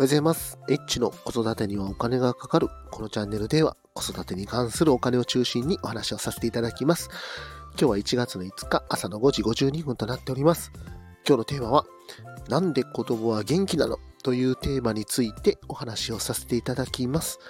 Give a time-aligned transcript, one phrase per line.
[0.00, 0.58] おはようございます。
[0.68, 2.68] エッチの子育てにはお金がかかる。
[2.92, 7.10] このチャンネルでは子育てに関するお金を中心にお話をさせていただきます。
[7.72, 10.70] 今日は1月の5日朝の5時52分となっております。
[11.26, 11.84] 今日のテーマは、
[12.48, 17.40] なんで子供は元気なのというテーマについてお話をさせていただきます。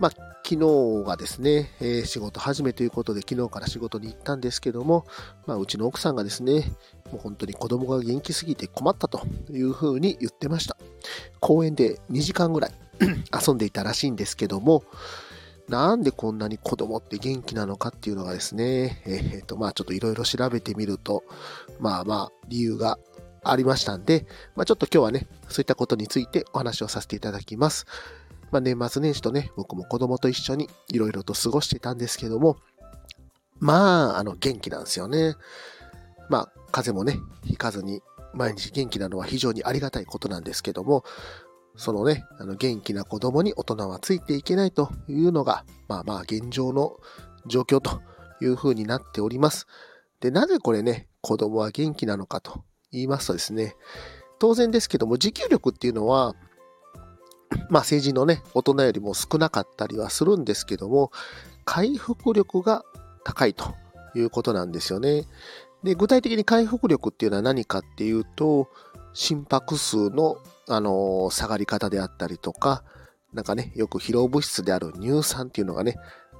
[0.00, 0.10] まあ、
[0.42, 5.06] 昨日がですね、えー仕事始めということで昨日から仕事に行ったんですけども、
[5.46, 6.72] まあ、うちの奥さんがですね、
[7.12, 10.76] もう本当に子供が元気すぎて困ったというふうに言ってました。
[11.44, 12.72] 公園で2時間ぐらい
[13.46, 14.82] 遊んでいたらしいんですけども、
[15.68, 21.22] なんでこんなに子供って元気なのかっていうのがですね、えっ、と、まあちょっといろいろ調べてみると、
[21.80, 22.98] まあまあ理由が
[23.42, 24.26] ありましたんで、
[24.56, 27.84] まあちょっと今日はね、そういったことについてお話をさせていただきます。
[28.50, 32.56] まあ年末年始とね、僕も子供と一緒にいろいろと過ごしてたんですけども、
[33.60, 35.34] まあ、あの、元気なんですよね。
[36.30, 38.00] まあ、風もね、ひかずに
[38.34, 41.04] 毎日元気なのは非常にありがたいことなんですけども、
[41.76, 46.96] そのね、あの元気な子供に大人はついていけないというのが、まあまあ現状の
[47.46, 48.00] 状況と
[48.40, 49.66] いうふうになっております。
[50.20, 53.76] で、なぜこれね、子供は元気なのかと言いますとですね、
[54.38, 56.34] 当然ですけども、持久力っていうのは、
[57.70, 61.10] まあ成人のね、大人よりも少なかったりはするんですけども、
[61.64, 62.84] 回復力が
[63.24, 63.74] 高いと
[64.14, 65.24] いうことなんですよね。
[65.84, 68.68] で、具体的に回復力っていうのは何かっていうと、
[69.12, 72.82] 心拍数の、あの下がり方であったりとか、
[73.34, 75.96] なんかね、よく疲労物質である乳酸っていうのがね、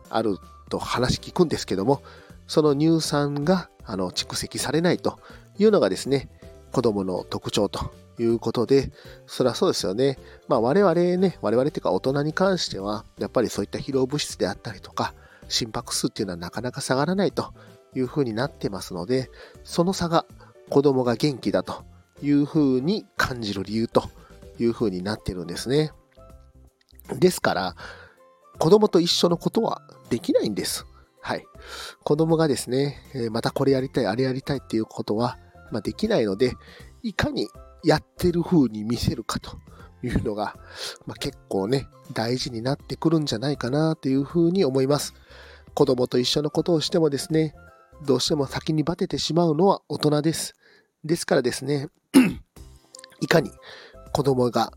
[0.09, 0.39] ある
[0.71, 2.03] と話聞くんですけども、
[2.47, 5.19] その乳酸が、あの、蓄積されないと
[5.59, 6.31] いうのがですね、
[6.73, 8.93] 子供の特徴ということで、
[9.27, 10.19] そりゃそうですよね。
[10.49, 15.13] まあ我々ね、我々っていうか大人に関しては、やっぱりそういった疲労物質であったりとか、
[15.49, 17.53] 心拍数っていうのはなかなか下がらないと
[17.95, 19.31] いうふうになってますので、
[19.63, 20.27] その差が
[20.71, 21.85] 子供が元気だと
[22.23, 24.09] いうふうに感じる理由と
[24.59, 25.93] いうふうになってるんですね。
[27.19, 27.77] ですから、
[28.59, 30.87] 子供と一緒のことはできないんです。
[31.21, 31.45] はい。
[32.03, 32.99] 子供がですね、
[33.31, 35.39] またこれやりたい、あれやりたいっていうことは、
[35.71, 36.55] まあ、できないので、
[37.03, 37.49] いかに
[37.83, 39.57] やってる風に見せるかと
[40.03, 40.57] いうのが、
[41.07, 45.15] まあ、結構ね、大事になってくるんじゃないかなというふうに思います。
[45.75, 47.55] 子供と一緒のことをしてもですね、
[48.03, 50.55] どうしても先にバテてしまうのは大人です。
[51.05, 51.89] ですからですね、
[53.21, 53.51] いかに
[54.13, 54.73] 子供が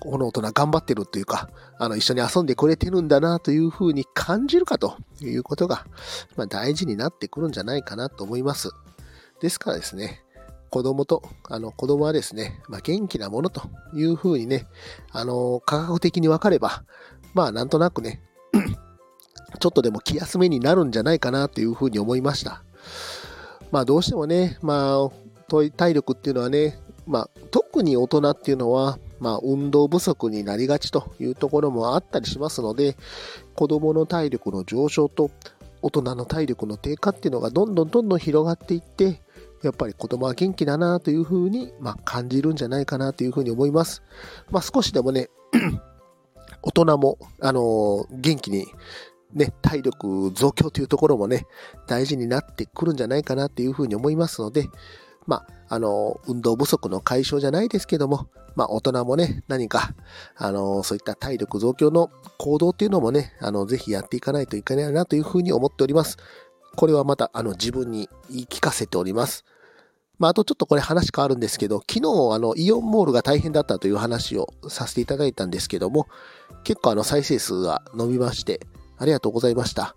[0.00, 1.48] この大人頑張ってるというか、
[1.78, 5.86] あの、一緒に遊んでくれてるんだなというふうに感じるかということが、
[6.36, 8.70] まあ、大事になってくるんじゃないかなと思います。
[9.40, 10.22] ですからですね、
[10.70, 13.62] 子供と、あの、子供はですね、まあ、元気なものと
[13.94, 14.66] いうふうにね、
[15.12, 16.84] あの、科学的に分かれば、
[17.34, 18.22] まあ、なんとなくね、
[19.58, 22.62] ちょっとでも気休めになるんじゃないかなというふうに思いました。
[23.70, 25.10] まあ、どうしてもね、まあ、
[25.76, 32.96] 体力っていうのはね、まあ、特に大人っていうのは、まあ、運動不足になりがちというところもあったりしますので、
[33.54, 35.30] 子供の体力の上昇と
[35.82, 39.22] 大人の体力の低下っていうのがどんどんどんどん広がっていって、
[39.62, 44.02] やっぱり子供は元気だなというふうに、まあ、感じるんじゃないかなというふうに思います。
[44.50, 45.28] まあ、少しでもね、
[46.62, 48.66] 大人も、あの元気に、
[49.34, 51.46] ね、体力増強というところもね、
[51.86, 54.68] 大事になってくるんじゃないかなっていうふうに思いますので、
[55.26, 59.94] まあ、あの、運動不足の解消じゃないですけども、まあ、大人もね、何か、
[60.36, 66.16] あの、そういった体力増強の行動っていうのもね、あの、ぜひやっていかないといけないなというふうに思っております。
[66.76, 69.44] これはまた、あの、自分に言い聞かせております。
[70.18, 76.06] まあ、あとちょっとこれ話変わるんですけど、昨日、あの、イオンモールが大変だったという話をさせていただいたんですけども、
[76.64, 78.60] 結構あの、再生数が伸びまして、
[78.98, 79.96] ありがとうございました。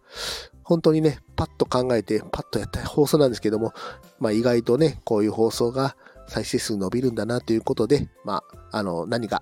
[0.63, 3.73] 本当にね、パッと考えて、パッとやった放送なんですけども、
[4.19, 5.95] まあ意外とね、こういう放送が
[6.29, 9.41] 再生数伸びるんだなということで、まあ、あの、何が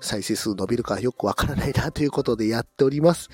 [0.00, 3.28] 再生数伸びるかよくわからないな ということでやっております。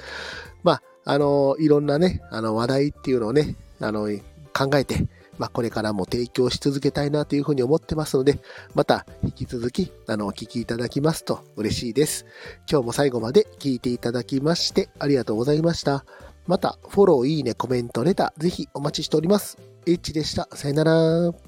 [0.63, 4.09] まあ、あの、いろんなね、あの、話題っていうのをね、あの、
[4.55, 5.07] 考えて、
[5.39, 8.39] まあ、これからも提供し続けたいなというふうに思ってますので、
[8.75, 12.27] また引き続き、あの、お聞きいただきますと嬉しいです。
[12.71, 16.05] 今日も最後まで聞いていただきましてありがとうございました。
[16.47, 19.59] また、フォロー、いいね、コメント、レター、ぜひお待ちしております。
[19.87, 20.49] H でした。
[20.53, 21.46] さよなら。